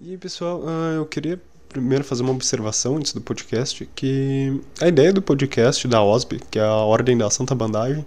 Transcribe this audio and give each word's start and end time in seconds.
E 0.00 0.16
pessoal, 0.16 0.60
uh, 0.60 0.94
eu 0.94 1.06
queria 1.06 1.40
primeiro 1.68 2.04
fazer 2.04 2.22
uma 2.22 2.30
observação 2.30 2.96
antes 2.96 3.12
do 3.12 3.20
podcast, 3.20 3.88
que 3.96 4.60
a 4.80 4.86
ideia 4.86 5.12
do 5.12 5.20
podcast 5.20 5.88
da 5.88 6.00
OSB, 6.00 6.40
que 6.48 6.58
é 6.58 6.62
a 6.62 6.72
Ordem 6.72 7.18
da 7.18 7.28
Santa 7.30 7.52
Bandagem, 7.52 8.06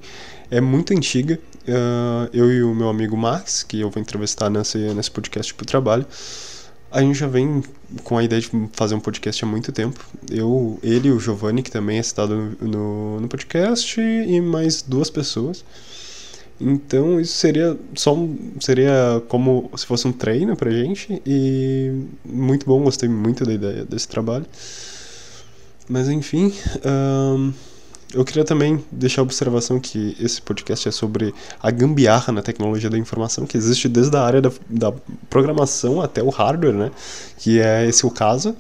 é 0.50 0.62
muito 0.62 0.94
antiga. 0.94 1.38
Uh, 1.64 2.30
eu 2.32 2.50
e 2.50 2.64
o 2.64 2.74
meu 2.74 2.88
amigo 2.88 3.18
Max, 3.18 3.62
que 3.64 3.82
eu 3.82 3.90
vou 3.90 4.02
entrevistar 4.02 4.50
nesse, 4.50 4.78
nesse 4.78 5.12
podcast 5.12 5.54
pro 5.54 5.66
trabalho, 5.66 6.06
a 6.90 7.02
gente 7.02 7.20
já 7.20 7.28
vem 7.28 7.62
com 8.06 8.18
a 8.18 8.24
ideia 8.24 8.42
de 8.42 8.50
fazer 8.72 8.96
um 8.96 9.02
podcast 9.02 9.44
há 9.44 9.48
muito 9.48 9.74
tempo. 9.74 10.00
Eu, 10.30 10.80
ele 10.82 11.10
e 11.10 11.12
o 11.12 11.20
Giovanni, 11.20 11.62
que 11.62 11.72
também 11.72 12.00
é 12.00 12.04
citado 12.04 12.56
no, 12.62 12.68
no, 12.70 13.20
no 13.20 13.28
podcast, 13.28 14.00
e 14.00 14.40
mais 14.40 14.82
duas 14.82 15.10
pessoas. 15.10 15.66
Então 16.62 17.20
isso 17.20 17.34
seria 17.34 17.76
só 17.96 18.14
um, 18.14 18.38
seria 18.60 19.22
como 19.28 19.70
se 19.76 19.86
fosse 19.86 20.08
um 20.08 20.12
treino 20.12 20.56
pra 20.56 20.70
gente 20.70 21.22
e 21.26 22.06
muito 22.24 22.66
bom, 22.68 22.84
gostei 22.84 23.10
muito 23.10 23.44
da 23.44 23.54
ideia 23.54 23.84
desse 23.84 24.08
trabalho. 24.08 24.46
Mas 25.90 26.08
enfim, 26.08 26.54
eu 28.14 28.24
queria 28.24 28.44
também 28.44 28.84
deixar 28.92 29.22
a 29.22 29.24
observação 29.24 29.80
que 29.80 30.16
esse 30.20 30.42
podcast 30.42 30.88
é 30.88 30.92
sobre 30.92 31.34
a 31.62 31.72
gambiarra 31.72 32.32
na 32.32 32.42
tecnologia 32.42 32.90
da 32.90 32.98
informação, 32.98 33.46
que 33.46 33.58
existe 33.58 33.90
desde 33.90 34.16
a 34.16 34.22
área 34.22 34.42
da, 34.42 34.52
da 34.70 34.94
programação 35.30 36.02
até 36.02 36.22
o 36.22 36.30
hardware, 36.30 36.74
né? 36.74 36.92
Que 37.38 37.60
é 37.60 37.88
esse 37.88 38.06
o 38.06 38.12
caso. 38.12 38.56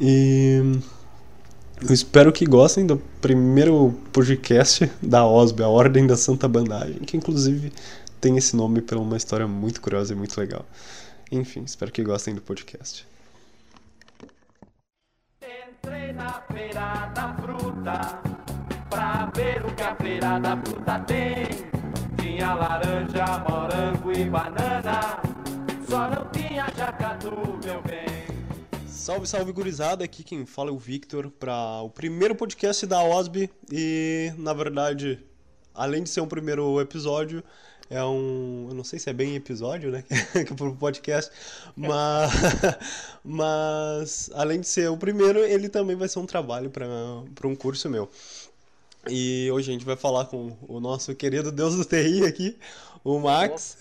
E 0.00 0.78
eu 1.88 1.92
espero 1.92 2.32
que 2.32 2.44
gostem 2.44 2.86
do 2.86 2.96
primeiro 3.20 3.92
podcast 4.12 4.90
da 5.02 5.26
OSB, 5.26 5.62
a 5.62 5.68
Ordem 5.68 6.06
da 6.06 6.16
Santa 6.16 6.46
Bandagem, 6.46 7.00
que 7.00 7.16
inclusive 7.16 7.72
tem 8.20 8.36
esse 8.36 8.54
nome 8.54 8.80
por 8.80 8.98
uma 8.98 9.16
história 9.16 9.46
muito 9.48 9.80
curiosa 9.80 10.12
e 10.12 10.16
muito 10.16 10.38
legal. 10.38 10.64
Enfim, 11.30 11.64
espero 11.64 11.90
que 11.90 12.02
gostem 12.02 12.34
do 12.34 12.40
podcast. 12.40 13.06
Entrei 15.42 16.12
na 16.12 16.42
feira 16.52 17.10
da 17.14 17.34
fruta 17.34 18.20
pra 18.88 19.30
ver 19.34 19.64
o 19.64 19.74
que 19.74 19.82
a 19.82 19.96
feira 19.96 20.38
da 20.38 20.56
fruta 20.58 20.98
tem. 21.00 21.48
Tinha 22.16 22.54
laranja, 22.54 23.24
morango 23.48 24.12
e 24.12 24.24
banana, 24.24 25.20
só 25.88 26.08
não 26.10 26.30
tinha 26.30 26.66
jacatu, 26.76 27.30
meu 27.64 27.82
bem. 27.82 28.21
Salve, 29.02 29.26
salve 29.26 29.50
gurizada, 29.50 30.04
aqui 30.04 30.22
quem 30.22 30.46
fala 30.46 30.70
é 30.70 30.72
o 30.72 30.78
Victor 30.78 31.28
para 31.28 31.82
o 31.82 31.90
primeiro 31.90 32.36
podcast 32.36 32.86
da 32.86 33.02
OSB 33.02 33.50
e, 33.68 34.32
na 34.38 34.52
verdade, 34.52 35.18
além 35.74 36.04
de 36.04 36.08
ser 36.08 36.20
um 36.20 36.28
primeiro 36.28 36.80
episódio, 36.80 37.42
é 37.90 38.00
um, 38.04 38.66
eu 38.68 38.76
não 38.76 38.84
sei 38.84 39.00
se 39.00 39.10
é 39.10 39.12
bem 39.12 39.34
episódio, 39.34 39.90
né, 39.90 40.04
pro 40.56 40.76
podcast, 40.76 41.32
mas, 41.74 42.30
mas 43.24 44.30
além 44.34 44.60
de 44.60 44.68
ser 44.68 44.88
o 44.88 44.96
primeiro, 44.96 45.40
ele 45.40 45.68
também 45.68 45.96
vai 45.96 46.06
ser 46.06 46.20
um 46.20 46.26
trabalho 46.26 46.70
para 46.70 47.48
um 47.48 47.56
curso 47.56 47.90
meu. 47.90 48.08
E 49.10 49.50
hoje 49.50 49.68
a 49.68 49.72
gente 49.72 49.84
vai 49.84 49.96
falar 49.96 50.26
com 50.26 50.56
o 50.68 50.78
nosso 50.78 51.12
querido 51.12 51.50
Deus 51.50 51.74
do 51.74 51.84
TI 51.84 52.24
aqui, 52.24 52.56
o 53.02 53.18
Max. 53.18 53.78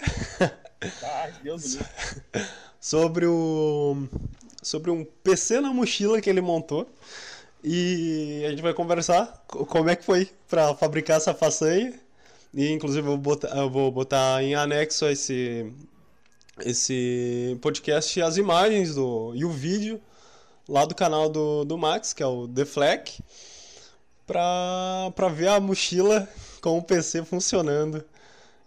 Ai, 1.03 1.33
Deus 1.45 1.75
do 1.75 1.85
sobre 2.79 3.27
o 3.27 4.07
sobre 4.61 4.91
um 4.91 5.03
PC 5.23 5.59
na 5.59 5.73
mochila 5.73 6.21
que 6.21 6.29
ele 6.29 6.41
montou. 6.41 6.87
E 7.63 8.43
a 8.45 8.49
gente 8.49 8.61
vai 8.61 8.73
conversar 8.73 9.43
como 9.47 9.89
é 9.89 9.95
que 9.95 10.03
foi 10.03 10.29
para 10.49 10.73
fabricar 10.75 11.17
essa 11.17 11.33
façanha. 11.33 11.93
E 12.53 12.71
inclusive 12.71 13.07
eu 13.07 13.11
vou 13.11 13.17
botar, 13.17 13.57
eu 13.57 13.69
vou 13.69 13.91
botar 13.91 14.43
em 14.43 14.55
anexo 14.55 15.05
a 15.05 15.11
esse, 15.11 15.71
esse 16.65 17.57
podcast 17.61 18.21
as 18.21 18.37
imagens 18.37 18.95
do, 18.95 19.33
e 19.35 19.45
o 19.45 19.49
vídeo 19.49 20.01
lá 20.67 20.85
do 20.85 20.95
canal 20.95 21.29
do, 21.29 21.63
do 21.63 21.77
Max, 21.77 22.13
que 22.13 22.23
é 22.23 22.25
o 22.25 22.47
The 22.47 22.65
Fleck, 22.65 23.19
para 24.25 25.27
ver 25.33 25.49
a 25.49 25.59
mochila 25.59 26.27
com 26.61 26.77
o 26.77 26.83
PC 26.83 27.23
funcionando. 27.23 28.03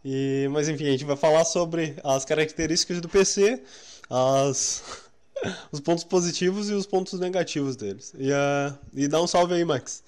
E, 0.05 0.49
mas 0.51 0.69
enfim, 0.69 0.87
a 0.87 0.91
gente 0.91 1.05
vai 1.05 1.17
falar 1.17 1.45
sobre 1.45 1.97
as 2.05 2.25
características 2.25 3.01
do 3.01 3.09
PC, 3.09 3.63
as 4.11 4.83
os 5.71 5.81
pontos 5.81 6.05
positivos 6.05 6.71
e 6.71 6.73
os 6.73 6.87
pontos 6.87 7.19
negativos 7.19 7.77
deles. 7.77 8.15
E, 8.19 8.31
uh, 8.31 8.79
e 8.95 9.09
dá 9.09 9.21
um 9.21 9.27
salve 9.27 9.55
aí, 9.55 9.65
Max. 9.65 10.03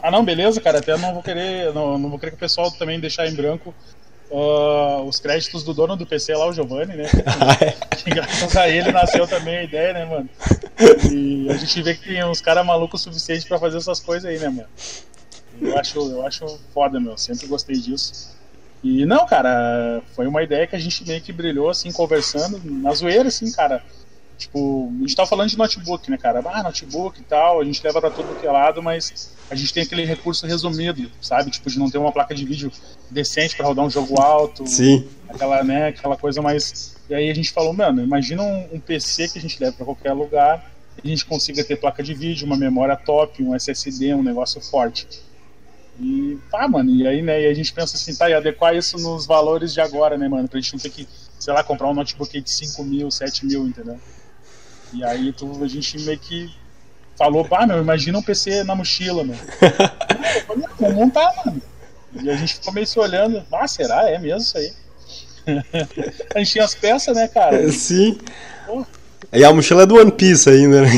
Ah, 0.00 0.10
não, 0.10 0.24
beleza, 0.24 0.60
cara. 0.60 0.78
Até 0.78 0.96
não 0.96 1.14
vou 1.14 1.22
querer, 1.22 1.72
não, 1.74 1.98
não 1.98 2.10
vou 2.10 2.18
querer 2.18 2.32
que 2.32 2.36
o 2.36 2.40
pessoal 2.40 2.70
também 2.70 3.00
deixar 3.00 3.26
em 3.26 3.34
branco 3.34 3.74
uh, 4.30 5.02
os 5.02 5.18
créditos 5.18 5.64
do 5.64 5.74
dono 5.74 5.96
do 5.96 6.06
PC 6.06 6.34
lá, 6.34 6.46
o 6.46 6.52
Giovanni, 6.52 6.94
né? 6.94 7.04
que 7.96 8.10
graças 8.10 8.56
a 8.56 8.68
ele 8.68 8.92
nasceu 8.92 9.26
também 9.26 9.58
a 9.58 9.62
ideia, 9.64 9.92
né, 9.92 10.04
mano? 10.04 10.28
E 11.10 11.50
a 11.50 11.56
gente 11.56 11.82
vê 11.82 11.94
que 11.94 12.08
tem 12.08 12.24
uns 12.24 12.40
caras 12.40 12.64
malucos 12.64 13.00
suficientes 13.02 13.44
para 13.44 13.58
fazer 13.58 13.78
essas 13.78 14.00
coisas 14.00 14.30
aí, 14.30 14.38
né, 14.38 14.48
mano? 14.48 14.68
Eu 15.60 15.76
acho, 15.76 15.98
eu 15.98 16.26
acho 16.26 16.60
foda, 16.72 17.00
meu. 17.00 17.18
Sempre 17.18 17.46
gostei 17.46 17.76
disso. 17.76 18.36
E 18.82 19.04
não, 19.04 19.26
cara, 19.26 20.00
foi 20.14 20.26
uma 20.28 20.42
ideia 20.42 20.66
que 20.66 20.76
a 20.76 20.78
gente 20.78 21.04
meio 21.06 21.20
que 21.20 21.32
brilhou, 21.32 21.68
assim, 21.68 21.90
conversando, 21.90 22.60
na 22.64 22.92
zoeira, 22.94 23.28
assim, 23.28 23.50
cara. 23.50 23.82
Tipo, 24.38 24.92
a 24.96 25.00
gente 25.00 25.16
tá 25.16 25.26
falando 25.26 25.48
de 25.48 25.58
notebook, 25.58 26.08
né, 26.08 26.16
cara? 26.16 26.40
Ah, 26.44 26.62
notebook 26.62 27.20
e 27.20 27.24
tal, 27.24 27.60
a 27.60 27.64
gente 27.64 27.82
leva 27.82 28.00
pra 28.00 28.08
todo 28.08 28.38
que 28.38 28.46
é 28.46 28.52
lado, 28.52 28.80
mas 28.80 29.34
a 29.50 29.54
gente 29.56 29.74
tem 29.74 29.82
aquele 29.82 30.04
recurso 30.04 30.46
resumido, 30.46 31.10
sabe? 31.20 31.50
Tipo, 31.50 31.68
de 31.68 31.76
não 31.76 31.90
ter 31.90 31.98
uma 31.98 32.12
placa 32.12 32.32
de 32.34 32.44
vídeo 32.44 32.70
decente 33.10 33.56
para 33.56 33.66
rodar 33.66 33.84
um 33.84 33.90
jogo 33.90 34.20
alto. 34.20 34.64
Sim. 34.64 35.08
Aquela, 35.28 35.64
né, 35.64 35.88
aquela 35.88 36.16
coisa 36.16 36.40
mais. 36.40 36.96
E 37.10 37.14
aí 37.14 37.28
a 37.28 37.34
gente 37.34 37.50
falou, 37.50 37.72
mano, 37.72 38.00
imagina 38.00 38.40
um, 38.42 38.68
um 38.74 38.80
PC 38.80 39.28
que 39.28 39.38
a 39.38 39.42
gente 39.42 39.60
leva 39.60 39.74
para 39.74 39.84
qualquer 39.84 40.12
lugar, 40.12 40.70
a 41.02 41.06
gente 41.06 41.26
consiga 41.26 41.64
ter 41.64 41.76
placa 41.76 42.00
de 42.00 42.14
vídeo, 42.14 42.46
uma 42.46 42.56
memória 42.56 42.94
top, 42.94 43.42
um 43.42 43.56
SSD, 43.56 44.14
um 44.14 44.22
negócio 44.22 44.60
forte. 44.60 45.08
E 46.00 46.38
tá, 46.48 46.68
mano, 46.68 46.90
e 46.90 47.08
aí, 47.08 47.22
né, 47.22 47.42
e 47.42 47.46
a 47.46 47.54
gente 47.54 47.72
pensa 47.72 47.96
assim, 47.96 48.14
tá, 48.14 48.30
e 48.30 48.34
adequar 48.34 48.76
isso 48.76 48.96
nos 48.98 49.26
valores 49.26 49.74
de 49.74 49.80
agora, 49.80 50.16
né, 50.16 50.28
mano? 50.28 50.48
Pra 50.48 50.60
gente 50.60 50.72
não 50.74 50.80
ter 50.80 50.90
que, 50.90 51.08
sei 51.40 51.52
lá, 51.52 51.64
comprar 51.64 51.88
um 51.88 51.94
notebook 51.94 52.40
de 52.40 52.50
5 52.50 52.84
mil, 52.84 53.10
7 53.10 53.44
mil, 53.44 53.66
entendeu? 53.66 53.98
E 54.92 55.04
aí 55.04 55.32
tu, 55.32 55.62
a 55.62 55.68
gente 55.68 55.98
meio 56.00 56.18
que 56.18 56.50
falou, 57.16 57.46
ah, 57.50 57.66
meu, 57.66 57.80
imagina 57.80 58.18
um 58.18 58.22
PC 58.22 58.64
na 58.64 58.74
mochila, 58.74 59.24
meu. 59.24 59.36
Vamos 60.78 60.94
montar, 60.94 61.32
mano. 61.44 61.60
E 62.22 62.30
a 62.30 62.36
gente 62.36 62.54
ficou 62.54 62.72
meio 62.72 62.86
se 62.86 62.98
olhando, 62.98 63.44
ah, 63.52 63.66
será? 63.66 64.08
É 64.08 64.18
mesmo 64.18 64.38
isso 64.38 64.56
aí? 64.56 64.72
a 66.34 66.38
gente 66.38 66.52
tinha 66.52 66.64
as 66.64 66.74
peças, 66.74 67.16
né, 67.16 67.28
cara? 67.28 67.68
Sim. 67.72 68.18
Pô. 68.66 68.86
E 69.32 69.44
a 69.44 69.52
mochila 69.52 69.82
é 69.82 69.86
do 69.86 69.96
One 69.96 70.12
Piece 70.12 70.48
ainda, 70.48 70.82
né? 70.82 70.88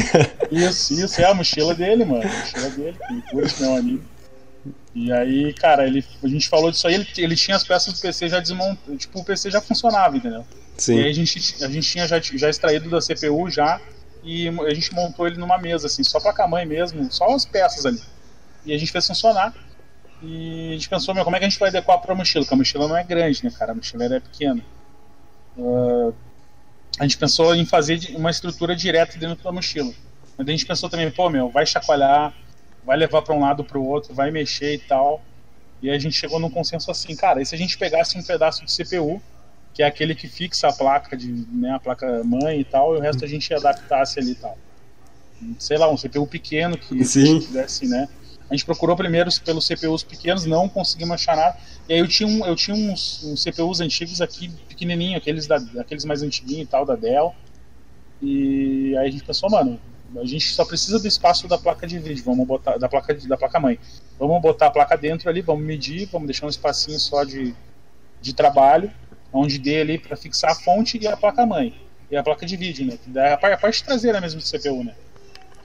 Isso, 0.52 0.92
isso, 0.94 1.20
é 1.20 1.24
a 1.24 1.34
mochila 1.34 1.74
dele, 1.74 2.04
mano. 2.04 2.22
A 2.22 2.28
mochila 2.28 2.70
dele, 2.70 2.96
que 3.08 3.30
curte 3.30 3.60
meu 3.60 3.76
amigo. 3.76 4.04
E 4.94 5.12
aí, 5.12 5.54
cara, 5.54 5.86
ele, 5.86 6.04
a 6.22 6.28
gente 6.28 6.48
falou 6.48 6.70
disso 6.70 6.86
aí, 6.86 6.94
ele, 6.94 7.08
ele 7.16 7.36
tinha 7.36 7.56
as 7.56 7.64
peças 7.64 7.94
do 7.94 8.00
PC 8.00 8.28
já 8.28 8.40
desmontadas, 8.40 8.98
tipo, 8.98 9.20
o 9.20 9.24
PC 9.24 9.50
já 9.50 9.60
funcionava, 9.60 10.16
entendeu? 10.16 10.44
Sim. 10.76 10.96
E 10.96 11.04
aí 11.04 11.10
a 11.10 11.12
gente, 11.12 11.64
a 11.64 11.68
gente 11.68 11.88
tinha 11.88 12.06
já, 12.06 12.20
já 12.20 12.48
extraído 12.48 12.90
da 12.90 13.00
CPU 13.00 13.48
já 13.50 13.80
e 14.22 14.48
a 14.48 14.74
gente 14.74 14.92
montou 14.94 15.26
ele 15.26 15.36
numa 15.36 15.58
mesa, 15.58 15.86
assim, 15.86 16.02
só 16.02 16.20
pra 16.20 16.46
mãe 16.46 16.66
mesmo, 16.66 17.10
só 17.10 17.32
as 17.34 17.44
peças 17.44 17.86
ali. 17.86 18.00
E 18.64 18.72
a 18.72 18.78
gente 18.78 18.92
fez 18.92 19.06
funcionar. 19.06 19.54
E 20.22 20.70
a 20.70 20.72
gente 20.74 20.88
pensou, 20.88 21.14
meu, 21.14 21.24
como 21.24 21.36
é 21.36 21.38
que 21.38 21.46
a 21.46 21.48
gente 21.48 21.58
vai 21.58 21.70
adequar 21.70 21.98
pra 21.98 22.14
mochila? 22.14 22.44
Porque 22.44 22.54
a 22.54 22.58
mochila 22.58 22.88
não 22.88 22.96
é 22.96 23.02
grande, 23.02 23.42
né, 23.42 23.50
cara? 23.50 23.72
A 23.72 23.74
mochila 23.74 24.04
é 24.04 24.20
pequena. 24.20 24.62
Uh, 25.56 26.14
a 26.98 27.04
gente 27.04 27.16
pensou 27.16 27.54
em 27.54 27.64
fazer 27.64 27.98
uma 28.14 28.30
estrutura 28.30 28.76
direta 28.76 29.18
dentro 29.18 29.42
da 29.42 29.50
mochila. 29.50 29.92
Mas 30.36 30.46
a 30.46 30.50
gente 30.50 30.66
pensou 30.66 30.90
também, 30.90 31.10
pô, 31.10 31.30
meu, 31.30 31.48
vai 31.48 31.64
chacoalhar, 31.64 32.34
vai 32.84 32.96
levar 32.96 33.22
para 33.22 33.34
um 33.34 33.40
lado 33.40 33.64
para 33.64 33.78
o 33.78 33.86
outro, 33.86 34.14
vai 34.14 34.30
mexer 34.30 34.74
e 34.74 34.78
tal. 34.78 35.22
E 35.82 35.90
a 35.90 35.98
gente 35.98 36.14
chegou 36.14 36.38
num 36.38 36.50
consenso 36.50 36.90
assim, 36.90 37.16
cara, 37.16 37.40
e 37.40 37.46
se 37.46 37.54
a 37.54 37.58
gente 37.58 37.78
pegasse 37.78 38.18
um 38.18 38.22
pedaço 38.22 38.64
de 38.64 38.74
CPU 38.76 39.22
que 39.72 39.82
é 39.82 39.86
aquele 39.86 40.14
que 40.14 40.28
fixa 40.28 40.68
a 40.68 40.72
placa 40.72 41.16
de, 41.16 41.30
né, 41.30 41.72
a 41.72 41.78
placa 41.78 42.24
mãe 42.24 42.60
e 42.60 42.64
tal, 42.64 42.94
e 42.94 42.98
o 42.98 43.00
resto 43.00 43.24
a 43.24 43.28
gente 43.28 43.52
adaptasse 43.54 44.18
ali 44.18 44.32
e 44.32 44.34
tal. 44.34 44.58
Sei 45.58 45.78
lá, 45.78 45.90
um 45.90 45.96
CPU 45.96 46.26
pequeno 46.26 46.76
que 46.76 47.04
Sim. 47.04 47.38
tivesse, 47.38 47.86
né? 47.86 48.08
A 48.50 48.54
gente 48.54 48.64
procurou 48.64 48.96
primeiro 48.96 49.30
pelos 49.42 49.66
CPUs 49.66 50.02
pequenos, 50.02 50.44
não 50.44 50.68
conseguimos 50.68 51.14
achar 51.14 51.36
nada. 51.36 51.56
E 51.88 51.94
aí 51.94 52.00
eu 52.00 52.08
tinha, 52.08 52.28
um, 52.28 52.44
eu 52.44 52.56
tinha 52.56 52.76
uns, 52.76 53.22
uns 53.22 53.44
CPUs 53.44 53.80
antigos 53.80 54.20
aqui, 54.20 54.50
pequenininho, 54.68 55.16
aqueles, 55.16 55.46
da, 55.46 55.56
aqueles 55.78 56.04
mais 56.04 56.20
antiguinhos 56.20 56.64
e 56.64 56.66
tal, 56.66 56.84
da 56.84 56.96
Dell. 56.96 57.32
E 58.20 58.94
aí 58.98 59.08
a 59.08 59.10
gente 59.10 59.24
pensou, 59.24 59.48
mano, 59.48 59.80
a 60.16 60.24
gente 60.24 60.52
só 60.52 60.64
precisa 60.64 60.98
do 60.98 61.06
espaço 61.06 61.46
da 61.46 61.58
placa 61.58 61.86
de 61.86 61.98
vídeo, 61.98 62.24
vamos 62.24 62.46
botar 62.46 62.78
da 62.78 62.88
placa 62.88 63.14
da 63.14 63.36
placa 63.36 63.60
mãe. 63.60 63.78
Vamos 64.18 64.40
botar 64.40 64.66
a 64.66 64.70
placa 64.70 64.96
dentro 64.96 65.28
ali, 65.28 65.40
vamos 65.40 65.64
medir, 65.64 66.08
vamos 66.10 66.26
deixar 66.26 66.46
um 66.46 66.50
espacinho 66.50 66.98
só 66.98 67.24
de, 67.24 67.54
de 68.20 68.34
trabalho 68.34 68.90
onde 69.32 69.58
dê 69.58 69.80
ali 69.80 69.98
para 69.98 70.16
fixar 70.16 70.52
a 70.52 70.54
fonte 70.54 70.98
e 71.00 71.06
a 71.06 71.16
placa-mãe. 71.16 71.74
E 72.10 72.16
a 72.16 72.22
placa 72.22 72.44
de 72.44 72.56
vídeo, 72.56 72.86
né? 72.86 72.98
Que 73.02 73.10
dá 73.10 73.34
a 73.34 73.56
parte 73.56 73.84
traseira 73.84 74.20
mesmo 74.20 74.40
do 74.40 74.44
CPU, 74.44 74.82
né? 74.82 74.94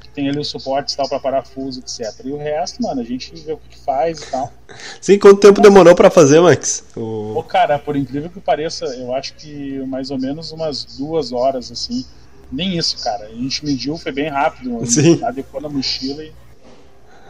Que 0.04 0.10
tem 0.10 0.30
ali 0.30 0.38
os 0.38 0.48
suportes 0.48 0.94
tal 0.96 1.10
para 1.10 1.20
parafuso, 1.20 1.80
etc. 1.80 2.24
E 2.24 2.32
o 2.32 2.38
resto, 2.38 2.84
mano, 2.84 3.02
a 3.02 3.04
gente 3.04 3.34
vê 3.36 3.54
o 3.54 3.58
que 3.58 3.78
faz 3.80 4.22
e 4.22 4.30
tal. 4.30 4.54
Sim, 5.02 5.18
quanto 5.18 5.40
tempo 5.40 5.60
demorou 5.60 5.96
para 5.96 6.12
fazer, 6.12 6.40
Max? 6.40 6.84
O... 6.96 7.44
cara, 7.44 7.80
por 7.80 7.96
incrível 7.96 8.30
que 8.30 8.40
pareça, 8.40 8.86
eu 8.86 9.16
acho 9.16 9.34
que 9.34 9.80
mais 9.88 10.12
ou 10.12 10.20
menos 10.20 10.52
umas 10.52 10.86
duas 10.86 11.32
horas, 11.32 11.72
assim. 11.72 12.06
Nem 12.52 12.78
isso, 12.78 13.04
cara. 13.04 13.26
A 13.26 13.34
gente 13.34 13.66
mediu, 13.66 13.98
foi 13.98 14.12
bem 14.12 14.30
rápido. 14.30 14.86
Sim. 14.86 15.24
Adequou 15.24 15.62
na 15.62 15.70
mochila 15.70 16.24
e 16.24 16.32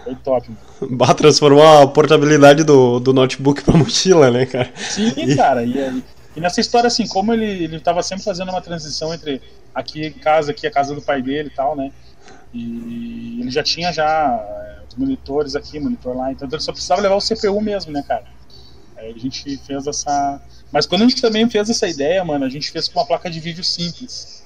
foi 0.04 0.16
top. 0.16 0.50
Mano. 0.50 0.66
Bah, 0.98 1.14
transformou 1.14 1.64
a 1.64 1.88
portabilidade 1.88 2.64
do, 2.64 3.00
do 3.00 3.14
notebook 3.14 3.64
pra 3.64 3.76
mochila, 3.78 4.30
né, 4.30 4.46
cara? 4.46 4.72
Sim, 4.76 5.14
e... 5.18 5.36
cara. 5.36 5.64
E, 5.64 6.04
e, 6.36 6.40
nessa 6.40 6.62
história, 6.62 6.88
assim, 6.88 7.08
como 7.08 7.34
ele, 7.34 7.64
ele 7.64 7.80
tava 7.80 8.04
sempre 8.04 8.24
fazendo 8.24 8.50
uma 8.50 8.62
transição 8.62 9.14
entre 9.14 9.42
aqui 9.74 10.12
casa, 10.12 10.52
aqui 10.52 10.68
a 10.68 10.72
casa 10.72 10.94
do 10.94 11.02
pai 11.02 11.22
dele 11.22 11.50
e 11.52 11.56
tal, 11.56 11.76
né? 11.76 11.92
E 12.54 13.40
ele 13.42 13.52
já 13.52 13.64
tinha 13.64 13.92
já 13.92 14.40
é, 14.40 14.84
os 14.88 14.96
monitores 14.96 15.56
aqui, 15.56 15.80
monitor 15.80 16.16
lá, 16.16 16.32
então 16.32 16.48
ele 16.50 16.62
só 16.62 16.72
precisava 16.72 17.02
levar 17.02 17.16
o 17.16 17.20
CPU 17.20 17.60
mesmo, 17.62 17.92
né, 17.92 18.04
cara? 18.08 18.24
Aí 18.96 19.12
a 19.12 19.20
gente 19.20 19.58
fez 19.58 19.88
essa. 19.88 20.42
Mas 20.72 20.86
quando 20.86 21.04
a 21.04 21.08
gente 21.08 21.22
também 21.22 21.50
fez 21.50 21.70
essa 21.70 21.88
ideia, 21.88 22.24
mano, 22.24 22.46
a 22.46 22.50
gente 22.50 22.72
fez 22.72 22.88
com 22.88 23.00
uma 23.00 23.06
placa 23.06 23.30
de 23.30 23.40
vídeo 23.40 23.64
simples. 23.64 24.45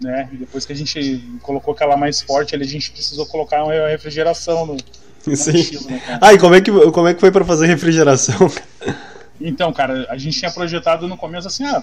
Né? 0.00 0.28
E 0.32 0.36
depois 0.36 0.64
que 0.64 0.72
a 0.72 0.76
gente 0.76 1.22
colocou 1.42 1.74
aquela 1.74 1.96
mais 1.96 2.20
forte 2.20 2.54
ali, 2.54 2.64
a 2.64 2.68
gente 2.68 2.90
precisou 2.90 3.26
colocar 3.26 3.64
uma 3.64 3.88
refrigeração 3.88 4.66
no. 4.66 4.76
Sim. 5.36 5.58
Estilo, 5.58 5.90
né, 5.90 6.00
ah, 6.22 6.32
e 6.32 6.38
como 6.38 6.54
é 6.54 6.60
que, 6.60 6.70
como 6.90 7.06
é 7.08 7.12
que 7.12 7.20
foi 7.20 7.30
para 7.30 7.44
fazer 7.44 7.66
refrigeração? 7.66 8.50
Então, 9.40 9.72
cara, 9.72 10.06
a 10.08 10.16
gente 10.16 10.38
tinha 10.38 10.50
projetado 10.50 11.06
no 11.06 11.16
começo 11.16 11.46
assim, 11.46 11.64
ah, 11.64 11.82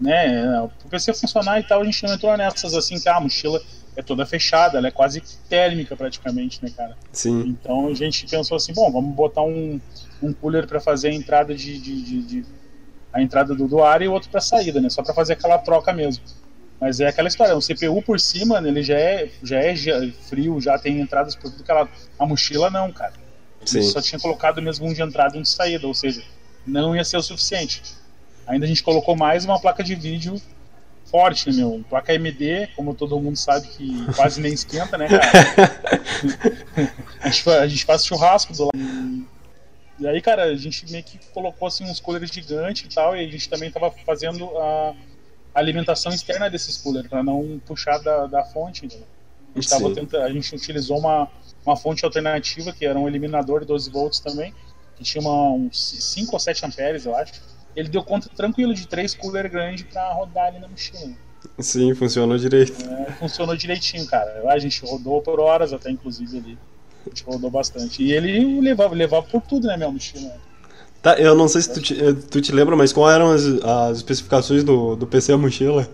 né, 0.00 0.60
o 0.60 0.88
PC 0.88 1.14
funcionar 1.14 1.58
e 1.60 1.62
tal, 1.62 1.80
a 1.80 1.84
gente 1.84 2.02
não 2.04 2.14
entrou 2.14 2.36
nessas 2.36 2.74
assim, 2.74 2.98
que 3.00 3.08
ah, 3.08 3.16
a 3.16 3.20
mochila 3.20 3.60
é 3.96 4.02
toda 4.02 4.26
fechada, 4.26 4.78
ela 4.78 4.88
é 4.88 4.90
quase 4.90 5.22
térmica 5.48 5.96
praticamente, 5.96 6.62
né, 6.62 6.70
cara? 6.76 6.96
Sim. 7.12 7.40
Então 7.48 7.88
a 7.88 7.94
gente 7.94 8.26
pensou 8.26 8.56
assim, 8.56 8.72
bom, 8.72 8.90
vamos 8.90 9.14
botar 9.14 9.42
um, 9.42 9.80
um 10.22 10.32
cooler 10.32 10.66
para 10.66 10.80
fazer 10.80 11.08
a 11.08 11.14
entrada 11.14 11.54
de, 11.54 11.78
de, 11.78 12.02
de, 12.02 12.22
de, 12.22 12.44
a 13.12 13.22
entrada 13.22 13.54
do, 13.54 13.68
do 13.68 13.82
ar 13.82 14.02
e 14.02 14.08
outro 14.08 14.28
para 14.30 14.40
saída, 14.40 14.80
né? 14.80 14.88
Só 14.88 15.02
para 15.02 15.14
fazer 15.14 15.34
aquela 15.34 15.58
troca 15.58 15.92
mesmo. 15.92 16.24
Mas 16.84 17.00
é 17.00 17.06
aquela 17.06 17.28
história, 17.28 17.56
o 17.56 17.62
CPU 17.62 18.02
por 18.02 18.20
cima, 18.20 18.58
ele 18.58 18.82
já 18.82 18.98
é, 18.98 19.30
já 19.42 19.58
é 19.58 19.74
frio, 20.28 20.60
já 20.60 20.78
tem 20.78 21.00
entradas 21.00 21.34
por 21.34 21.50
tudo 21.50 21.64
que 21.64 21.70
ela. 21.70 21.88
A 22.18 22.26
mochila 22.26 22.68
não, 22.68 22.92
cara. 22.92 23.14
Sim. 23.64 23.80
só 23.84 24.02
tinha 24.02 24.20
colocado 24.20 24.60
mesmo 24.60 24.86
um 24.86 24.92
de 24.92 25.00
entrada 25.00 25.34
e 25.34 25.38
um 25.40 25.42
de 25.42 25.48
saída, 25.48 25.86
ou 25.86 25.94
seja, 25.94 26.22
não 26.66 26.94
ia 26.94 27.02
ser 27.02 27.16
o 27.16 27.22
suficiente. 27.22 27.82
Ainda 28.46 28.66
a 28.66 28.68
gente 28.68 28.82
colocou 28.82 29.16
mais 29.16 29.46
uma 29.46 29.58
placa 29.58 29.82
de 29.82 29.94
vídeo 29.94 30.38
forte, 31.10 31.50
meu? 31.50 31.82
Placa 31.88 32.12
AMD, 32.12 32.68
como 32.76 32.94
todo 32.94 33.18
mundo 33.18 33.36
sabe 33.38 33.66
que 33.68 34.04
quase 34.14 34.38
nem 34.38 34.52
esquenta, 34.52 34.98
né, 34.98 35.08
cara? 35.08 35.72
a, 37.22 37.28
gente, 37.30 37.48
a 37.48 37.66
gente 37.66 37.84
faz 37.86 38.04
churrasco 38.04 38.52
do 38.52 38.64
lado. 38.64 39.26
E 40.00 40.06
aí, 40.06 40.20
cara, 40.20 40.42
a 40.42 40.54
gente 40.54 40.84
meio 40.92 41.02
que 41.02 41.18
colocou 41.32 41.66
assim 41.66 41.84
uns 41.84 41.98
coolers 41.98 42.30
gigantes 42.30 42.84
e 42.84 42.94
tal, 42.94 43.16
e 43.16 43.26
a 43.26 43.30
gente 43.30 43.48
também 43.48 43.70
tava 43.70 43.90
fazendo 44.04 44.44
a 44.58 44.94
alimentação 45.54 46.12
externa 46.12 46.50
desses 46.50 46.76
coolers, 46.76 47.08
para 47.08 47.22
não 47.22 47.60
puxar 47.64 47.98
da, 47.98 48.26
da 48.26 48.44
fonte. 48.44 48.86
Né? 48.86 49.02
A, 49.54 49.60
gente 49.60 49.70
tava 49.70 49.94
tentando, 49.94 50.22
a 50.22 50.30
gente 50.30 50.54
utilizou 50.54 50.98
uma, 50.98 51.28
uma 51.64 51.76
fonte 51.76 52.04
alternativa, 52.04 52.72
que 52.72 52.84
era 52.84 52.98
um 52.98 53.06
eliminador 53.06 53.60
de 53.60 53.66
12 53.66 53.90
volts 53.90 54.20
também, 54.20 54.52
que 54.96 55.04
tinha 55.04 55.22
uma, 55.22 55.52
uns 55.52 55.90
5 56.12 56.32
ou 56.32 56.40
7 56.40 56.66
amperes, 56.66 57.06
eu 57.06 57.14
acho. 57.14 57.40
Ele 57.76 57.88
deu 57.88 58.02
conta 58.04 58.28
tranquilo 58.28 58.74
de 58.74 58.86
três 58.86 59.14
cooler 59.14 59.50
grandes 59.50 59.84
para 59.84 60.12
rodar 60.12 60.48
ali 60.48 60.58
na 60.58 60.68
mochila. 60.68 61.14
Sim, 61.58 61.94
funcionou 61.94 62.38
direito. 62.38 62.72
É, 62.88 63.12
funcionou 63.12 63.56
direitinho, 63.56 64.06
cara. 64.06 64.42
A 64.48 64.58
gente 64.58 64.84
rodou 64.84 65.20
por 65.22 65.40
horas 65.40 65.72
até, 65.72 65.90
inclusive, 65.90 66.38
ali. 66.38 66.58
A 67.04 67.08
gente 67.10 67.24
rodou 67.24 67.50
bastante. 67.50 68.02
E 68.02 68.12
ele 68.12 68.60
levava, 68.60 68.94
levava 68.94 69.26
por 69.26 69.42
tudo, 69.42 69.66
né, 69.66 69.76
minha 69.76 69.90
mochila. 69.90 70.36
Tá, 71.04 71.18
eu 71.18 71.34
não 71.34 71.46
sei 71.46 71.60
se 71.60 71.70
tu 71.70 71.82
te, 71.82 72.02
eh, 72.02 72.14
tu 72.30 72.40
te 72.40 72.50
lembra, 72.50 72.74
mas 72.74 72.90
quais 72.90 73.14
eram 73.14 73.30
as, 73.30 73.44
as 73.44 73.98
especificações 73.98 74.64
do, 74.64 74.96
do 74.96 75.06
PC 75.06 75.34
a 75.34 75.36
mochila? 75.36 75.86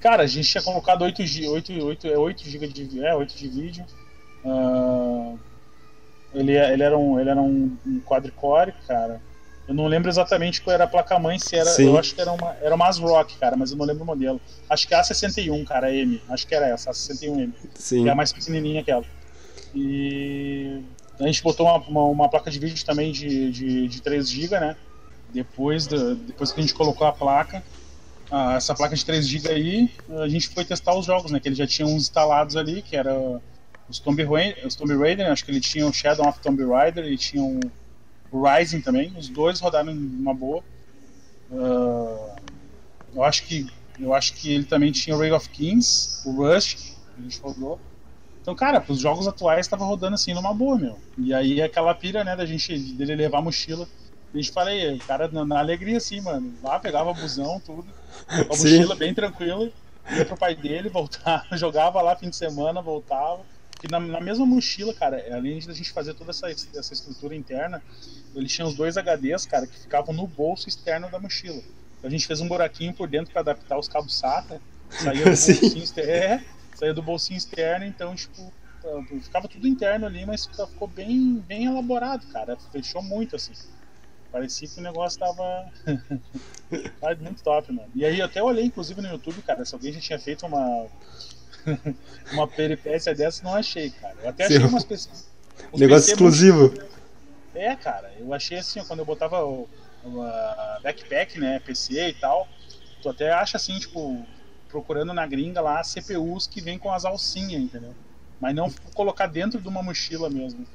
Cara, 0.00 0.24
a 0.24 0.26
gente 0.26 0.46
tinha 0.46 0.62
colocado 0.62 1.00
8 1.00 1.24
GB 1.24 1.48
8, 1.48 1.72
8, 1.82 2.08
8 2.08 2.50
GB 2.50 2.68
de, 2.68 3.02
é, 3.02 3.14
8 3.14 3.34
de 3.34 3.48
vídeo. 3.48 3.86
Uh, 4.44 5.38
ele, 6.34 6.52
ele 6.52 6.82
era 6.82 6.98
um, 6.98 7.18
ele 7.18 7.30
era 7.30 7.40
um, 7.40 7.74
um 7.86 8.00
quadricore, 8.00 8.74
cara. 8.86 9.18
Eu 9.66 9.72
não 9.72 9.86
lembro 9.86 10.10
exatamente 10.10 10.60
qual 10.60 10.74
era 10.74 10.84
a 10.84 10.88
placa-mãe, 10.88 11.38
se 11.38 11.56
era. 11.56 11.70
Sim. 11.70 11.86
Eu 11.86 11.98
acho 11.98 12.14
que 12.14 12.20
era 12.20 12.30
uma, 12.30 12.54
era 12.60 12.74
uma 12.74 12.86
ASRock, 12.86 13.38
cara, 13.38 13.56
mas 13.56 13.70
eu 13.70 13.78
não 13.78 13.86
lembro 13.86 14.02
o 14.02 14.06
modelo. 14.06 14.38
Acho 14.68 14.86
que 14.86 14.92
é 14.92 14.98
a 14.98 15.00
A61, 15.00 15.64
cara, 15.64 15.90
M. 15.90 16.20
Acho 16.28 16.46
que 16.46 16.54
era 16.54 16.66
essa, 16.66 16.90
a 16.90 16.92
A61M. 16.92 17.50
Sim. 17.76 18.02
Que 18.02 18.10
é 18.10 18.12
a 18.12 18.14
mais 18.14 18.30
pequenininha 18.30 18.84
que 18.84 18.90
ela. 18.90 19.06
E 19.74 20.82
a 21.18 21.26
gente 21.26 21.42
botou 21.42 21.66
uma, 21.66 21.76
uma, 21.76 22.02
uma 22.04 22.28
placa 22.28 22.50
de 22.50 22.58
vídeo 22.58 22.84
também 22.84 23.12
de, 23.12 23.50
de, 23.50 23.88
de 23.88 24.02
3 24.02 24.28
GB, 24.28 24.58
né? 24.58 24.76
Depois, 25.32 25.86
depois 25.86 26.52
que 26.52 26.60
a 26.60 26.62
gente 26.62 26.74
colocou 26.74 27.06
a 27.06 27.12
placa, 27.12 27.62
a, 28.30 28.54
essa 28.54 28.74
placa 28.74 28.96
de 28.96 29.04
3 29.04 29.26
GB 29.26 29.48
aí, 29.48 29.90
a 30.22 30.28
gente 30.28 30.48
foi 30.48 30.64
testar 30.64 30.94
os 30.94 31.06
jogos, 31.06 31.30
né? 31.30 31.38
Que 31.38 31.48
eles 31.48 31.58
já 31.58 31.66
tinham 31.66 31.90
instalados 31.90 32.56
ali, 32.56 32.82
que 32.82 32.96
era 32.96 33.40
os 33.88 33.98
Tomb 33.98 34.22
Raider, 34.24 34.66
os 34.66 34.74
Tomb 34.74 34.96
Raider 34.96 35.30
acho 35.30 35.44
que 35.44 35.50
ele 35.50 35.60
tinha 35.60 35.86
o 35.86 35.92
Shadow 35.92 36.28
of 36.28 36.40
Tomb 36.40 36.64
Raider 36.64 37.04
e 37.04 37.16
tinha 37.16 37.42
o 37.42 37.60
Rising 38.32 38.80
também. 38.80 39.12
Os 39.16 39.28
dois 39.28 39.60
rodaram 39.60 39.92
uma 39.92 40.34
boa. 40.34 40.62
Uh, 41.50 42.34
eu 43.14 43.22
acho 43.22 43.44
que 43.44 43.66
eu 43.98 44.12
acho 44.12 44.34
que 44.34 44.52
ele 44.52 44.64
também 44.64 44.90
tinha 44.90 45.14
o 45.14 45.18
Ray 45.20 45.30
of 45.30 45.48
Kings, 45.50 46.28
o 46.28 46.32
Rust, 46.32 46.94
a 47.16 47.22
gente 47.22 47.40
rodou. 47.40 47.78
Então, 48.44 48.54
cara, 48.54 48.84
os 48.86 49.00
jogos 49.00 49.26
atuais 49.26 49.66
tava 49.66 49.86
rodando 49.86 50.16
assim 50.16 50.34
numa 50.34 50.52
boa, 50.52 50.76
meu. 50.78 50.98
E 51.16 51.32
aí 51.32 51.62
aquela 51.62 51.94
pira, 51.94 52.22
né, 52.22 52.36
da 52.36 52.44
gente 52.44 52.78
dele 52.92 53.14
levar 53.14 53.38
a 53.38 53.42
mochila. 53.42 53.88
A 54.34 54.36
gente 54.36 54.52
falei, 54.52 54.96
o 54.96 54.98
cara 54.98 55.28
na, 55.28 55.46
na 55.46 55.60
alegria 55.60 55.96
assim, 55.96 56.20
mano. 56.20 56.52
Lá 56.62 56.78
pegava 56.78 57.14
busão, 57.14 57.58
tudo. 57.64 57.86
A 58.28 58.44
mochila 58.54 58.94
bem 58.94 59.14
tranquila. 59.14 59.72
Ia 60.14 60.26
pro 60.26 60.36
pai 60.36 60.54
dele, 60.54 60.90
voltava, 60.90 61.42
jogava 61.56 62.02
lá 62.02 62.14
fim 62.16 62.28
de 62.28 62.36
semana, 62.36 62.82
voltava. 62.82 63.40
E 63.82 63.90
na, 63.90 63.98
na 63.98 64.20
mesma 64.20 64.44
mochila, 64.44 64.92
cara, 64.92 65.24
além 65.34 65.58
de 65.58 65.70
a 65.70 65.72
gente 65.72 65.90
fazer 65.90 66.12
toda 66.12 66.30
essa, 66.30 66.50
essa 66.50 66.92
estrutura 66.92 67.34
interna, 67.34 67.82
ele 68.34 68.46
tinha 68.46 68.66
os 68.66 68.74
dois 68.74 68.96
HDs, 68.98 69.46
cara, 69.46 69.66
que 69.66 69.78
ficavam 69.78 70.14
no 70.14 70.26
bolso 70.26 70.68
externo 70.68 71.10
da 71.10 71.18
mochila. 71.18 71.62
Então, 71.96 72.08
a 72.08 72.10
gente 72.10 72.26
fez 72.26 72.42
um 72.42 72.48
buraquinho 72.48 72.92
por 72.92 73.08
dentro 73.08 73.32
para 73.32 73.40
adaptar 73.40 73.78
os 73.78 73.88
cabos 73.88 74.18
SATA. 74.18 74.60
Saía 74.90 75.24
do 75.24 75.30
bolsinho 75.30 75.82
externo. 75.82 76.12
É, 76.12 76.44
saía 76.74 76.92
do 76.92 77.02
bolsinho 77.02 77.38
externo, 77.38 77.84
então, 77.84 78.14
tipo, 78.14 78.52
ficava 79.22 79.48
tudo 79.48 79.66
interno 79.66 80.06
ali, 80.06 80.26
mas 80.26 80.46
ficou 80.46 80.88
bem, 80.88 81.42
bem 81.46 81.66
elaborado, 81.66 82.26
cara. 82.32 82.56
Fechou 82.70 83.02
muito, 83.02 83.36
assim. 83.36 83.52
Parecia 84.30 84.68
que 84.68 84.80
o 84.80 84.82
negócio 84.82 85.18
tava. 85.18 85.70
muito 87.20 87.42
top, 87.42 87.72
mano. 87.72 87.90
E 87.94 88.04
aí 88.04 88.18
eu 88.18 88.26
até 88.26 88.42
olhei, 88.42 88.64
inclusive, 88.64 89.00
no 89.00 89.08
YouTube, 89.08 89.40
cara, 89.42 89.64
se 89.64 89.74
alguém 89.74 89.92
já 89.92 90.00
tinha 90.00 90.18
feito 90.18 90.44
uma. 90.44 90.86
uma 92.32 92.48
peripécia 92.48 93.14
dessa, 93.14 93.42
não 93.44 93.54
achei, 93.54 93.90
cara. 93.90 94.16
Eu 94.22 94.28
até 94.28 94.44
achei 94.44 94.58
Sim. 94.58 94.66
umas 94.66 94.84
pessoas. 94.84 95.28
Negócio 95.74 96.10
exclusivo. 96.12 96.68
Muito... 96.68 96.94
É, 97.54 97.76
cara, 97.76 98.12
eu 98.18 98.34
achei 98.34 98.58
assim, 98.58 98.82
quando 98.84 98.98
eu 98.98 99.06
botava 99.06 99.44
o, 99.44 99.68
o 100.02 100.20
backpack, 100.82 101.38
né, 101.38 101.60
PC 101.60 102.08
e 102.08 102.14
tal, 102.14 102.48
tu 103.00 103.08
até 103.08 103.30
acha 103.30 103.56
assim, 103.56 103.78
tipo, 103.78 104.26
procurando 104.74 105.14
na 105.14 105.24
gringa 105.24 105.60
lá 105.60 105.84
CPUs 105.84 106.48
que 106.48 106.60
vem 106.60 106.76
com 106.76 106.92
as 106.92 107.04
alcinhas, 107.04 107.62
entendeu? 107.62 107.94
Mas 108.40 108.56
não 108.56 108.68
colocar 108.92 109.28
dentro 109.28 109.60
de 109.60 109.68
uma 109.68 109.80
mochila 109.84 110.28
mesmo. 110.28 110.66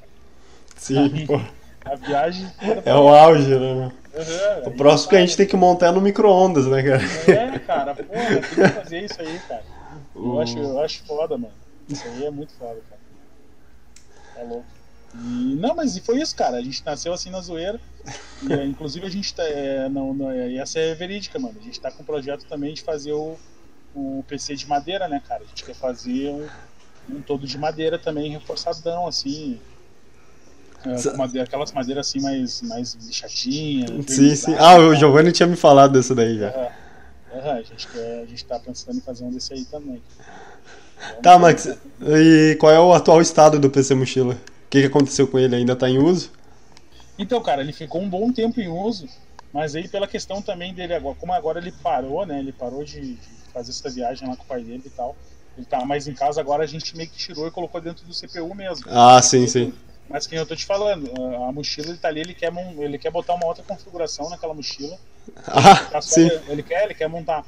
Sim, 0.77 1.25
pô. 1.27 1.41
A 1.84 1.96
viagem. 1.96 2.50
É 2.86 2.96
o 2.96 3.10
auge, 3.10 3.60
né? 3.60 3.91
Uhum, 4.13 4.68
o 4.68 4.72
próximo 4.72 5.10
que 5.10 5.15
a 5.18 5.20
gente 5.20 5.36
tem 5.36 5.46
que 5.46 5.58
montar 5.58 5.88
é 5.88 5.91
no 5.91 6.00
micro-ondas, 6.00 6.65
né, 6.65 6.82
cara? 6.82 7.03
É, 7.27 7.60
cara, 7.60 7.94
porra, 7.94 8.25
tem 8.25 8.41
que 8.41 8.70
fazer 8.70 9.03
isso 9.03 9.22
aí, 9.22 9.39
cara. 9.48 9.63
Eu, 10.15 10.41
acho, 10.41 10.58
eu 10.58 10.82
acho 10.82 11.03
foda, 11.06 11.38
mano. 11.38 11.53
Isso 11.88 12.06
aí 12.06 12.25
é 12.25 12.32
muito 12.32 12.51
foda, 12.53 12.82
cara. 12.89 13.01
Tá 14.36 14.44
louco. 14.44 14.65
E, 15.15 15.56
não, 15.56 15.74
mas 15.74 15.98
foi 16.00 16.20
isso, 16.20 16.36
cara. 16.36 16.58
A 16.58 16.62
gente 16.62 16.86
nasceu 16.86 17.13
assim 17.13 17.29
na 17.29 17.39
zoeira. 17.39 17.79
E, 18.44 18.65
inclusive 18.65 19.06
a 19.06 19.10
gente 19.10 19.34
tá. 19.34 19.44
É, 19.44 19.88
não, 19.88 20.13
não, 20.13 20.29
essa 20.29 20.77
é 20.77 20.94
verídica, 20.94 21.39
mano. 21.39 21.56
A 21.58 21.63
gente 21.63 21.79
tá 21.79 21.89
com 21.89 22.03
um 22.03 22.06
projeto 22.06 22.46
também 22.50 22.74
de 22.74 22.82
fazer 22.82 23.13
o, 23.13 23.38
o 23.96 24.24
PC 24.27 24.55
de 24.55 24.67
madeira, 24.67 25.08
né, 25.08 25.22
cara? 25.27 25.43
A 25.43 25.48
gente 25.48 25.63
quer 25.63 25.75
fazer 25.75 26.29
um, 26.29 26.48
um 27.10 27.22
todo 27.22 27.46
de 27.46 27.58
madeira 27.58 27.98
também, 27.98 28.31
reforçadão, 28.31 29.08
assim. 29.08 29.60
É, 30.86 31.17
madeira, 31.17 31.46
aquelas 31.46 31.72
madeiras 31.72 32.08
assim 32.08 32.22
mais, 32.22 32.62
mais 32.62 32.93
lixadinhas. 32.93 34.05
Sim, 34.08 34.36
sim. 34.36 34.55
Ah, 34.58 34.77
o 34.77 34.96
Giovanni 34.96 35.31
tinha 35.31 35.48
me 35.48 35.58
falado 35.58 35.91
dessa 35.91 36.15
daí 36.15 36.38
já. 36.38 36.48
É, 36.48 36.72
é, 37.34 37.51
a, 37.51 37.62
gente 37.62 37.88
quer, 37.88 38.22
a 38.22 38.25
gente 38.25 38.46
tá 38.46 38.60
pensando 38.60 38.98
em 38.98 39.01
fazer 39.01 39.25
um 39.25 39.31
desse 39.31 39.53
aí 39.53 39.65
também. 39.65 40.01
tá, 41.22 41.38
Max. 41.38 41.67
E 42.01 42.55
qual 42.60 42.72
é 42.72 42.79
o 42.79 42.93
atual 42.93 43.22
estado 43.22 43.60
do 43.60 43.69
PC 43.69 43.93
Mochila? 43.93 44.36
O 44.36 44.69
que, 44.69 44.81
que 44.81 44.88
aconteceu 44.88 45.27
com 45.27 45.38
ele? 45.38 45.55
Ainda 45.55 45.74
está 45.74 45.89
em 45.89 45.98
uso? 45.98 46.31
Então, 47.17 47.41
cara, 47.41 47.62
ele 47.62 47.74
ficou 47.74 48.01
um 48.01 48.10
bom 48.10 48.31
tempo 48.31 48.62
em 48.62 48.69
uso, 48.69 49.10
mas 49.51 49.75
aí 49.75 49.88
pela 49.88 50.08
questão 50.08 50.41
também 50.41 50.74
dele 50.74 50.94
agora, 50.94 51.15
como 51.15 51.34
agora 51.34 51.60
ele 51.60 51.72
parou, 51.72 52.25
né? 52.25 52.39
Ele 52.39 52.53
parou 52.53 52.84
de, 52.84 53.15
de 53.18 53.29
fazer 53.51 53.72
essa 53.72 53.89
viagem 53.89 54.27
lá 54.27 54.36
com 54.36 54.44
o 54.44 54.48
pai 54.48 54.63
dele 54.63 54.84
e 54.86 54.89
tal. 54.89 55.15
Ele 55.58 55.65
tá 55.65 55.84
mais 55.86 56.08
em 56.08 56.13
casa, 56.13 56.39
agora 56.39 56.63
a 56.63 56.68
gente 56.68 56.96
meio 56.96 57.10
que 57.10 57.18
tirou 57.18 57.48
e 57.48 57.51
colocou 57.51 57.82
dentro 57.82 58.06
do 58.06 58.13
CPU 58.13 58.53
mesmo. 58.56 58.86
Ah, 58.89 59.22
sim, 59.22 59.48
sim. 59.48 59.74
Mas 60.08 60.25
quem 60.25 60.38
eu 60.38 60.46
tô 60.46 60.56
te 60.56 60.65
falando, 60.65 61.12
a 61.48 61.51
mochila 61.51 61.89
ele 61.89 61.98
tá 61.98 62.08
ali, 62.08 62.22
ele 62.22 62.34
quer, 62.34 62.51
ele 62.79 62.98
quer 62.98 63.12
botar 63.12 63.36
uma 63.36 63.46
outra 63.46 63.63
configuração 63.63 64.29
naquela 64.29 64.53
mochila. 64.53 64.98
Ah, 65.46 66.01
sim. 66.01 66.27
Ele 66.48 66.63
quer, 66.63 66.86
ele 66.86 66.96
quer 66.96 67.08
montar 67.08 67.44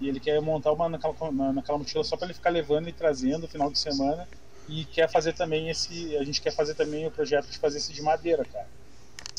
E 0.00 0.08
ele 0.08 0.20
quer 0.20 0.40
montar 0.40 0.72
uma 0.72 0.88
naquela, 0.88 1.14
naquela 1.52 1.78
mochila 1.78 2.04
só 2.04 2.16
para 2.16 2.26
ele 2.26 2.34
ficar 2.34 2.50
levando 2.50 2.88
e 2.88 2.92
trazendo 2.92 3.42
no 3.42 3.48
final 3.48 3.70
de 3.70 3.78
semana. 3.78 4.28
E 4.68 4.84
quer 4.86 5.10
fazer 5.10 5.34
também 5.34 5.68
esse. 5.68 6.16
A 6.16 6.24
gente 6.24 6.40
quer 6.40 6.52
fazer 6.52 6.74
também 6.74 7.06
o 7.06 7.10
projeto 7.10 7.50
de 7.50 7.58
fazer 7.58 7.78
esse 7.78 7.92
de 7.92 8.02
madeira, 8.02 8.44
cara. 8.44 8.68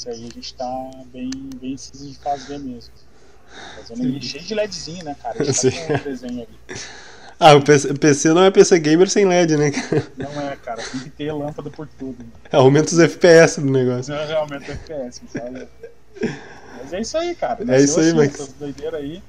Isso 0.02 0.10
aí 0.10 0.16
a 0.16 0.34
gente 0.34 0.54
tá 0.56 0.92
bem, 1.14 1.30
bem 1.62 1.76
de 1.76 2.16
fazer 2.16 2.58
mesmo. 2.58 2.92
Fazendo 3.76 4.04
ele 4.04 4.20
cheio 4.20 4.44
de 4.44 4.56
LEDzinho, 4.56 5.06
né, 5.06 5.16
cara? 5.22 5.40
A 5.40 5.44
gente 5.44 5.70
tá 5.70 5.88
com 5.88 5.94
um 5.94 5.98
desenho 5.98 6.42
ali. 6.42 6.80
Ah, 7.40 7.54
o 7.54 7.64
PC, 7.64 7.94
PC 7.94 8.34
não 8.34 8.44
é 8.44 8.50
PC 8.50 8.80
gamer 8.80 9.08
sem 9.08 9.26
LED, 9.26 9.58
né? 9.58 9.72
Não 10.18 10.42
é, 10.42 10.56
cara. 10.56 10.82
Tem 10.82 11.02
que 11.02 11.10
ter 11.12 11.32
lâmpada 11.32 11.70
por 11.70 11.88
tudo. 11.88 12.18
Né? 12.24 12.32
Aumenta 12.52 12.92
os 12.92 13.00
FPS 13.00 13.62
do 13.62 13.70
negócio. 13.70 14.12
Não, 14.12 14.38
aumenta 14.38 14.64
os 14.64 14.70
FPS, 14.70 15.22
sabe? 15.28 15.68
Mas 16.80 16.94
é 16.94 17.02
isso 17.02 17.18
aí, 17.20 17.36
cara. 17.36 17.64
É 17.72 17.80
isso 17.80 18.00
aí, 18.00 18.08
assim, 18.08 18.18
Max. 18.18 18.54
Doideira 18.58 18.98
aí, 18.98 19.22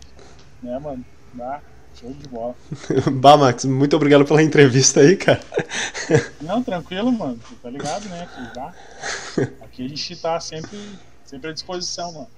né, 0.62 0.78
mano? 0.78 1.04
Dá. 1.34 1.60
Show 2.02 2.12
de 2.12 2.28
bola. 2.28 2.56
bah, 3.12 3.36
Max, 3.36 3.64
muito 3.64 3.94
obrigado 3.94 4.24
pela 4.24 4.42
entrevista 4.42 5.00
aí, 5.00 5.16
cara. 5.16 5.40
Não, 6.40 6.60
tranquilo, 6.60 7.12
mano. 7.12 7.38
Tá 7.62 7.70
ligado, 7.70 8.08
né? 8.08 8.22
Aqui, 8.24 8.54
tá? 8.54 8.74
Aqui 9.62 9.84
a 9.84 9.88
gente 9.88 10.16
tá 10.16 10.40
sempre, 10.40 10.76
sempre 11.24 11.50
à 11.50 11.52
disposição, 11.52 12.12
mano. 12.12 12.28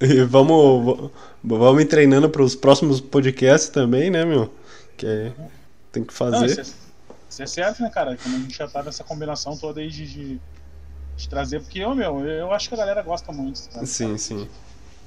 E 0.00 0.22
vamos, 0.24 1.10
vamos 1.42 1.84
treinando 1.86 2.28
para 2.28 2.42
os 2.42 2.54
próximos 2.54 3.00
podcasts 3.00 3.70
também, 3.70 4.10
né, 4.10 4.22
meu? 4.24 4.52
Que 4.98 5.06
é, 5.06 5.32
tem 5.90 6.04
que 6.04 6.12
fazer. 6.12 6.36
Não, 6.36 6.44
isso, 6.44 6.60
é, 6.60 6.64
isso, 7.30 7.42
é, 7.42 7.46
certo, 7.46 7.82
né, 7.82 7.88
cara? 7.88 8.18
Como 8.22 8.36
a 8.36 8.38
gente 8.38 8.56
já 8.56 8.68
tá 8.68 8.82
nessa 8.82 9.02
combinação 9.02 9.56
toda 9.56 9.80
aí 9.80 9.88
de, 9.88 10.06
de, 10.06 10.40
de 11.16 11.28
trazer, 11.28 11.60
porque 11.60 11.78
eu, 11.78 11.94
meu, 11.94 12.20
eu 12.20 12.52
acho 12.52 12.68
que 12.68 12.74
a 12.74 12.78
galera 12.78 13.02
gosta 13.02 13.32
muito. 13.32 13.58
Sabe? 13.58 13.86
Sim, 13.86 14.18
sim. 14.18 14.46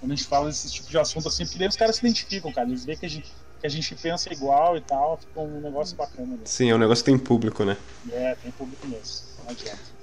Quando 0.04 0.12
a 0.12 0.16
gente 0.16 0.28
fala 0.28 0.48
desse 0.48 0.70
tipo 0.70 0.90
de 0.90 0.98
assunto 0.98 1.28
assim, 1.28 1.46
porque 1.46 1.60
daí 1.60 1.68
os 1.68 1.78
caras 1.78 1.96
se 1.96 2.06
identificam, 2.06 2.52
cara. 2.52 2.68
Eles 2.68 2.84
veem 2.84 2.98
que 2.98 3.06
a 3.06 3.10
gente, 3.10 3.32
que 3.62 3.68
a 3.68 3.70
gente 3.70 3.96
pensa 3.96 4.34
igual 4.34 4.76
e 4.76 4.82
tal, 4.82 5.18
fica 5.18 5.40
um 5.40 5.62
negócio 5.62 5.96
bacana. 5.96 6.28
Né? 6.28 6.40
Sim, 6.44 6.72
é 6.72 6.76
um 6.76 6.80
negócio 6.80 7.04
que 7.04 7.10
tem 7.12 7.18
público, 7.18 7.64
né? 7.64 7.78
É, 8.12 8.36
tem 8.36 8.52
público 8.52 8.86
mesmo. 8.86 9.26
Não 9.44 9.52
adianta. 9.52 9.94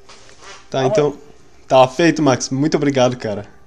Tá, 0.70 0.84
então. 0.86 1.18
Tá 1.68 1.86
feito, 1.86 2.22
Max. 2.22 2.48
Muito 2.50 2.76
obrigado, 2.76 3.16
cara 3.16 3.60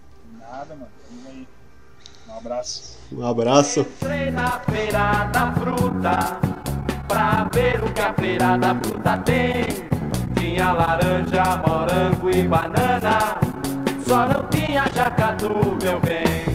abraço. 2.44 2.98
Um 3.12 3.26
abraço. 3.26 3.80
Entrei 3.82 4.32
na 4.32 4.60
feira 4.60 5.30
da 5.32 5.54
fruta 5.54 6.40
pra 7.08 7.50
ver 7.54 7.84
o 7.84 7.94
que 7.94 8.02
a 8.02 8.14
feira 8.14 8.58
da 8.58 8.76
fruta 8.76 9.18
tem. 9.20 9.66
Tinha 10.38 10.74
laranja, 10.74 11.64
morango 11.66 12.30
e 12.30 12.44
banana, 12.44 13.40
só 14.06 14.28
não 14.28 14.48
tinha 14.50 14.84
jacatu, 15.04 15.78
meu 15.82 16.00
bem. 16.00 16.53